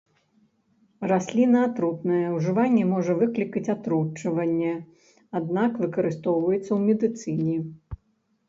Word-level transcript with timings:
Расліна 1.11 1.59
атрутная, 1.67 2.21
ужыванне 2.37 2.85
можа 2.93 3.13
выклікаць 3.21 3.65
атручванне, 3.75 4.73
аднак, 5.41 5.71
выкарыстоўваецца 5.83 6.67
ў 6.77 6.79
медыцыне. 6.89 7.57